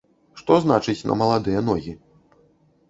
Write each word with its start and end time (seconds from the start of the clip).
Што 0.39 0.57
значыць 0.63 1.05
на 1.11 1.19
маладыя 1.21 1.59
ногі? 1.69 1.97